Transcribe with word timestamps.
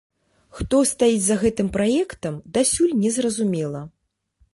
Хто 0.59 0.77
стаіць 0.91 1.19
за 1.25 1.35
гэтым 1.43 1.69
праектам, 1.75 2.39
дасюль 2.57 2.97
не 3.03 3.09
зразумела. 3.19 3.81